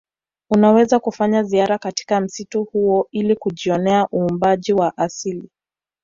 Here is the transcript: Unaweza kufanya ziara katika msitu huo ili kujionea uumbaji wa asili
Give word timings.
Unaweza 0.49 0.99
kufanya 0.99 1.43
ziara 1.43 1.77
katika 1.77 2.21
msitu 2.21 2.63
huo 2.63 3.07
ili 3.11 3.35
kujionea 3.35 4.07
uumbaji 4.13 4.73
wa 4.73 4.97
asili 4.97 5.49